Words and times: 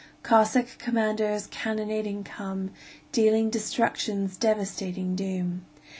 Cossack 0.23 0.79
commanders 0.79 1.45
cannonading 1.45 2.23
come, 2.23 2.71
Dealing 3.11 3.51
destruction's 3.51 4.35
devastating 4.35 5.15
doom. 5.15 5.63